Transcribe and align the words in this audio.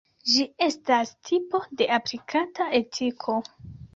Ĝi 0.35 0.45
estas 0.67 1.09
tipo 1.29 1.61
de 1.81 1.87
aplikata 1.99 2.69
etiko. 2.81 3.39